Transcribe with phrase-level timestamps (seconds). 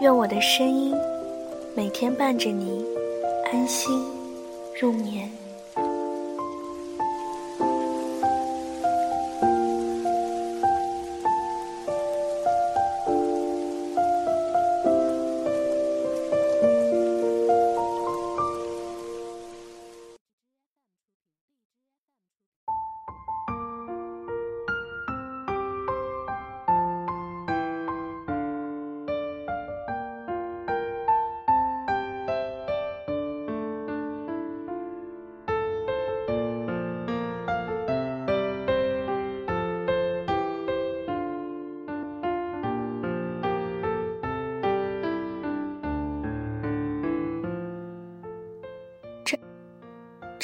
[0.00, 0.94] 愿我的声音
[1.74, 2.84] 每天伴着你
[3.50, 4.00] 安心
[4.80, 5.28] 入眠。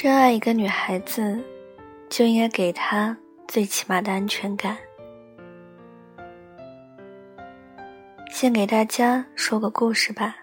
[0.05, 1.43] 真爱一个女孩子，
[2.11, 3.17] 就应该给她
[3.49, 4.77] 最起码的安全感。
[8.31, 10.37] 先给大家说个故事吧。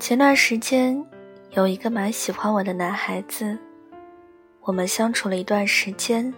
[0.00, 1.00] 前段时间，
[1.52, 3.56] 有一个蛮喜欢我的男孩子，
[4.62, 6.34] 我们相处了一段时间，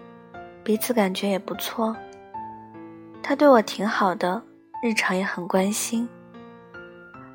[0.62, 1.96] 彼此感觉也不错。
[3.22, 4.42] 他对我挺好的，
[4.82, 6.06] 日常也很关心。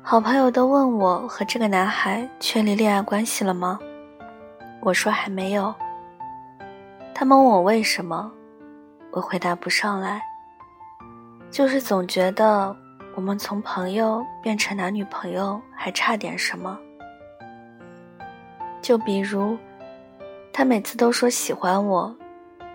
[0.00, 3.80] 好朋友都问我和这个男孩确立恋爱关系了吗？
[4.86, 5.74] 我说还没有。
[7.12, 8.30] 他们问我为什么，
[9.10, 10.22] 我回答不上来。
[11.50, 12.74] 就是总觉得
[13.16, 16.78] 我们从朋友变成男女朋友还差点什么。
[18.80, 19.58] 就比如，
[20.52, 22.14] 他每次都说喜欢我，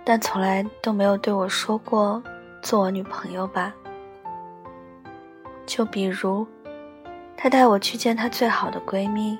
[0.03, 2.21] 但从来都没有对我说过
[2.61, 3.73] 做我女朋友吧。
[5.65, 6.45] 就比如，
[7.37, 9.39] 他带我去见他最好的闺蜜，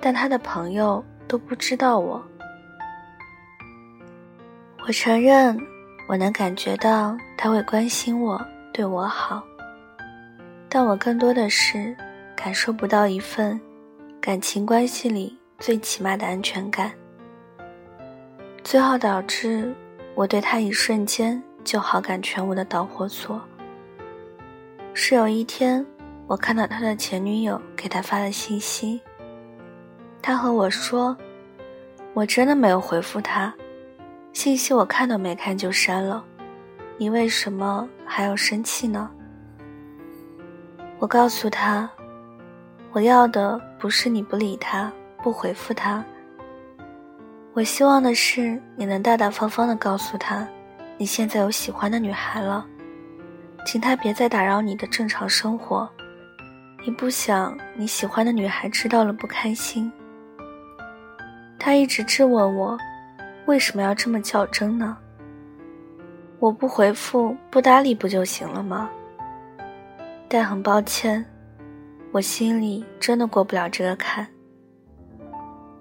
[0.00, 1.00] 但他的朋友。
[1.28, 2.24] 都不知道我。
[4.86, 5.58] 我承认，
[6.08, 8.40] 我能感觉到他会关心我，
[8.72, 9.42] 对我好。
[10.68, 11.96] 但我更多的是
[12.36, 13.60] 感受不到一份
[14.20, 16.92] 感情关系里最起码的安全感，
[18.62, 19.74] 最后导致
[20.14, 23.40] 我对他一瞬间就好感全无的导火索。
[24.92, 25.84] 是有一天，
[26.26, 29.00] 我看到他的前女友给他发了信息。
[30.26, 31.16] 他和我说
[32.12, 33.54] ：“我真的没有回复他，
[34.32, 36.24] 信息我看都没看就删了，
[36.98, 39.08] 你为什么还要生气呢？”
[40.98, 41.88] 我告诉他
[42.90, 44.92] ：“我要的不是你不理他、
[45.22, 46.04] 不回复他，
[47.52, 50.44] 我希望的是你能大大方方的告诉他，
[50.98, 52.66] 你现在有喜欢的女孩了，
[53.64, 55.88] 请他别再打扰你的正常生活，
[56.84, 59.88] 你不想你喜欢的女孩知道了不开心。”
[61.58, 62.78] 他一直质问我，
[63.46, 64.96] 为什么要这么较真呢？
[66.38, 68.90] 我不回复、不搭理不就行了吗？
[70.28, 71.24] 但很抱歉，
[72.12, 74.26] 我心里真的过不了这个坎。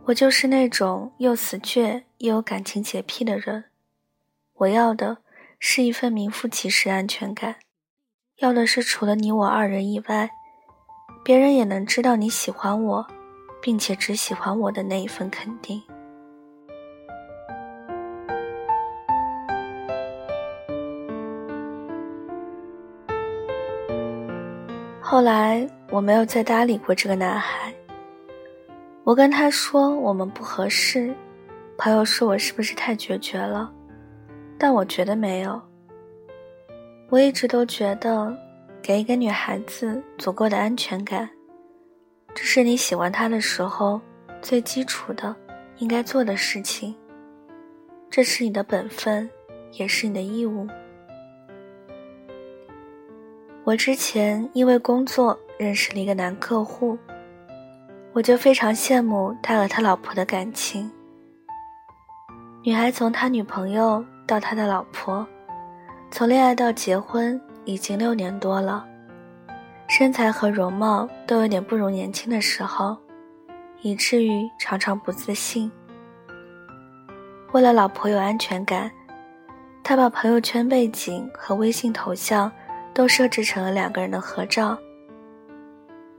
[0.06, 3.66] 我就是那种又死倔又有感情洁癖的人。
[4.54, 5.18] 我要的
[5.60, 7.56] 是一份名副其实安全感，
[8.38, 10.30] 要的是除了你我二人以外，
[11.24, 13.08] 别人也能知道你喜欢我。
[13.66, 15.82] 并且只喜欢我的那一份肯定。
[25.02, 27.74] 后来我没有再搭理过这个男孩。
[29.04, 31.12] 我跟他说我们不合适，
[31.76, 33.74] 朋友说我是不是太决绝了？
[34.60, 35.60] 但我觉得没有。
[37.10, 38.32] 我一直都觉得，
[38.84, 41.28] 给一个女孩子足够的安全感。
[42.36, 44.00] 这是你喜欢他的时候
[44.42, 45.34] 最基础的
[45.78, 46.94] 应该做的事情。
[48.10, 49.28] 这是你的本分，
[49.72, 50.68] 也是你的义务。
[53.64, 56.98] 我之前因为工作认识了一个男客户，
[58.14, 60.92] 我就非常羡慕他和他老婆的感情。
[62.64, 65.26] 女孩从他女朋友到他的老婆，
[66.12, 68.86] 从恋爱到结婚已经六年多了。
[69.88, 72.98] 身材和容貌都有点不如年轻的时候，
[73.82, 75.72] 以至于常常不自信。
[77.54, 78.92] 为了老婆有安全感，
[79.84, 82.52] 他把朋友圈背景和微信头像
[82.94, 84.78] 都设置成了两个人的合照。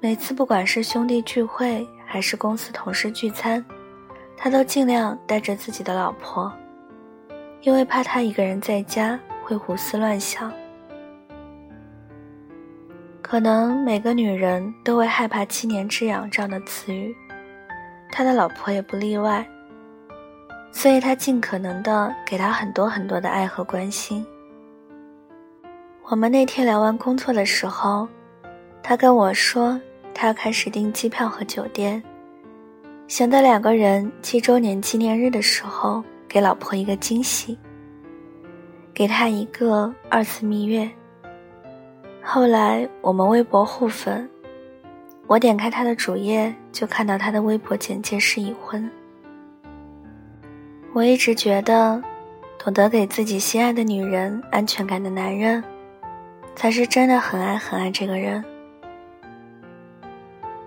[0.01, 3.63] 每次不管是兄弟聚会还是公司同事聚餐，
[4.37, 6.51] 他都尽量带着自己的老婆，
[7.63, 10.53] 因为怕他一个人在家会胡思乱想。
[13.29, 17.13] 可能每个女人都会害怕“七年之痒”这样的词语，
[18.09, 19.45] 他的老婆也不例外。
[20.71, 24.25] 所以他尽可能的给他很多很多的爱和关心。
[26.05, 28.07] 我们那天聊完工作的时候，
[28.81, 29.81] 他跟我说，
[30.15, 32.01] 他要开始订机票和酒店，
[33.09, 37.59] 想在两个人七周年纪念日的时候给老婆一个惊喜，
[38.95, 40.89] 给他一个二次蜜月。
[42.29, 44.29] 后来我们微博互粉，
[45.29, 48.91] 我点开他的主页，就看到他的微博简介是已婚。
[50.93, 52.03] 我一直觉得，
[52.59, 55.63] 懂得给自己心爱的女人安全感的男人，
[56.57, 58.45] 才是真的很爱很爱这个人。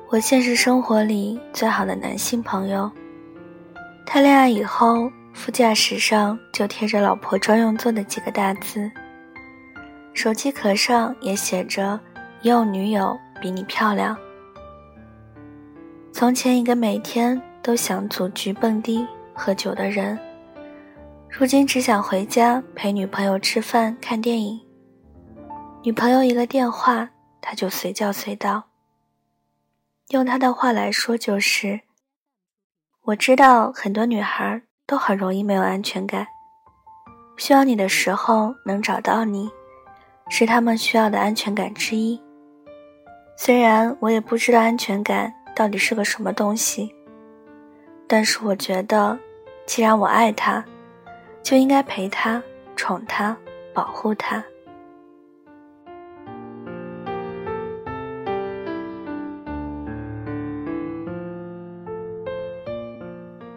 [0.07, 2.89] 我现实生活里最好的男性朋友，
[4.05, 8.89] 他恋爱以后，副驾驶上就贴着老婆专用座的几个大字。
[10.13, 11.99] 手机壳上也写着
[12.43, 14.17] “有女友比你漂亮”。
[16.11, 20.19] 从前一个每天都想组局蹦迪喝酒的人，
[21.29, 24.59] 如今只想回家陪女朋友吃饭看电影。
[25.83, 27.09] 女朋友一个电话，
[27.39, 28.63] 他就随叫随到。
[30.09, 31.81] 用他的话来说就是：
[33.03, 36.27] 我知道很多女孩都很容易没有安全感，
[37.37, 39.49] 需要你的时候能找到你。
[40.29, 42.19] 是他们需要的安全感之一。
[43.35, 46.93] 虽然我也不知道安全感到底是个什么东西，
[48.07, 49.17] 但是我觉得，
[49.65, 50.63] 既然我爱他，
[51.41, 52.41] 就应该陪他、
[52.75, 53.35] 宠他、
[53.73, 54.43] 保护他。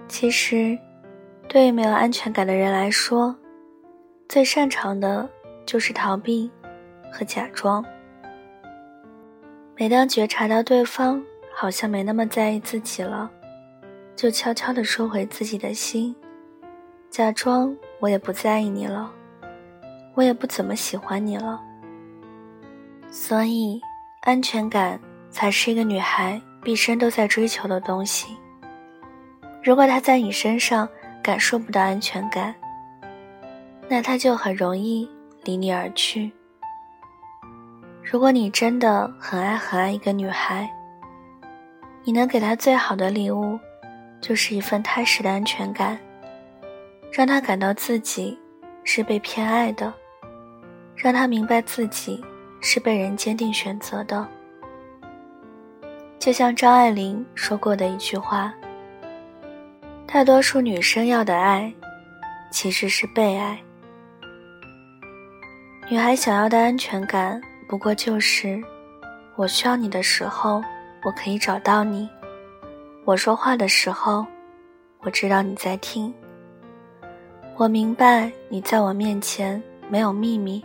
[0.08, 0.78] 其实，
[1.48, 3.34] 对于没有安全感的人来说，
[4.28, 5.28] 最擅长的
[5.66, 6.48] 就是逃避。
[7.12, 7.84] 和假装。
[9.76, 11.22] 每当觉察到对方
[11.54, 13.30] 好像没那么在意自己了，
[14.16, 16.14] 就悄悄地收回自己的心，
[17.10, 19.12] 假装我也不在意你了，
[20.14, 21.60] 我也不怎么喜欢你了。
[23.10, 23.80] 所以，
[24.22, 24.98] 安全感
[25.30, 28.36] 才是一个女孩毕生都在追求的东西。
[29.62, 30.88] 如果她在你身上
[31.22, 32.54] 感受不到安全感，
[33.88, 35.08] 那她就很容易
[35.44, 36.32] 离你而去。
[38.02, 40.68] 如果你真的很爱很爱一个女孩，
[42.04, 43.58] 你能给她最好的礼物，
[44.20, 45.98] 就是一份踏实的安全感，
[47.12, 48.38] 让她感到自己
[48.84, 49.92] 是被偏爱的，
[50.96, 52.22] 让她明白自己
[52.60, 54.26] 是被人坚定选择的。
[56.18, 58.52] 就像张爱玲说过的一句话
[60.06, 61.72] ：“大多数女生要的爱，
[62.50, 63.58] 其实是被爱。”
[65.88, 67.40] 女孩想要的安全感。
[67.72, 68.62] 不过就是，
[69.34, 70.62] 我需要你的时候，
[71.02, 72.06] 我可以找到你；
[73.06, 74.26] 我说话的时候，
[75.00, 76.12] 我知道你在听。
[77.56, 80.62] 我明白你在我面前没有秘密。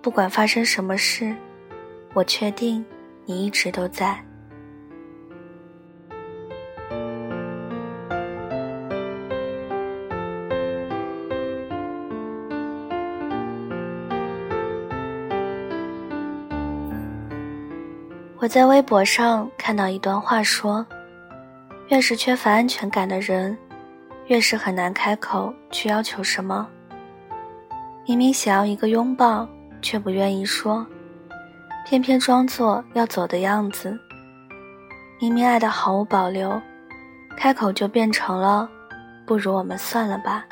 [0.00, 1.36] 不管发生什么事，
[2.14, 2.82] 我确定
[3.26, 4.18] 你一直都在。
[18.50, 20.84] 在微博上看到一段话，说
[21.86, 23.56] ：“越是缺乏安全感的人，
[24.26, 26.68] 越是很难开口去要求什么。
[28.04, 29.48] 明明想要一个拥抱，
[29.80, 30.84] 却不愿意说，
[31.86, 33.96] 偏偏装作要走的样子。
[35.20, 36.60] 明明爱的毫无保留，
[37.36, 38.68] 开口就变成了
[39.24, 40.44] ‘不如我们算了吧’。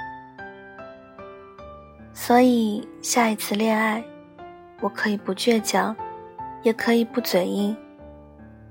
[2.14, 4.00] 所以下一次恋爱，
[4.78, 5.97] 我可以不倔强。”
[6.64, 7.75] 也可以不嘴硬，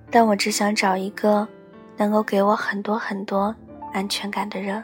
[0.09, 1.47] 但我只想找一个
[1.97, 3.53] 能够给我很多很多
[3.93, 4.83] 安全感的人。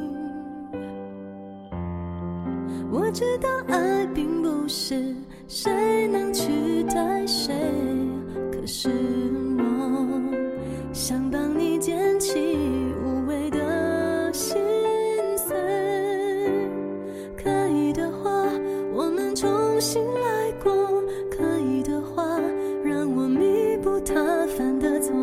[2.93, 5.15] 我知道爱并不是
[5.47, 7.53] 谁能取代谁，
[8.51, 8.89] 可是
[9.57, 10.21] 我
[10.91, 12.37] 想帮你捡起
[13.01, 14.57] 无谓的心
[15.37, 15.55] 碎。
[17.41, 18.29] 可以的话，
[18.93, 20.71] 我们重新来过；
[21.29, 22.27] 可以的话，
[22.83, 24.15] 让我弥补他
[24.47, 25.20] 犯的错。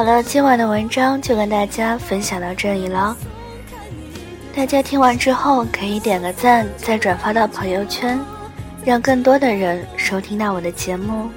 [0.00, 3.14] 好了，今晚的文章就跟大家分享到这里了。
[4.56, 8.18] 大家听完之后可以点个赞，再转发到朋友圈，
[8.82, 11.28] 让更多的人收听到我的节目，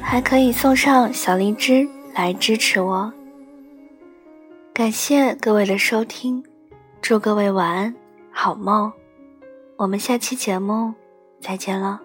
[0.00, 1.84] 还可以送上小荔枝
[2.14, 3.12] 来支持我。
[4.72, 6.40] 感谢各位的收听，
[7.00, 7.92] 祝各位晚安，
[8.30, 8.92] 好梦。
[9.76, 10.94] 我们下期节目
[11.40, 12.00] 再见了。